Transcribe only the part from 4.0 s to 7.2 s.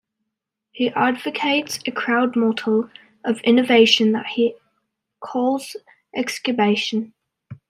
that he calls Excubation.